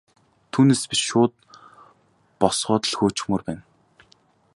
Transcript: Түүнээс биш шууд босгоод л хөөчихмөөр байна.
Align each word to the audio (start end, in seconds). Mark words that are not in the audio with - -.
Түүнээс 0.51 0.81
биш 0.91 1.01
шууд 1.09 1.33
босгоод 2.41 2.83
л 2.91 2.95
хөөчихмөөр 2.99 3.41
байна. 3.47 3.63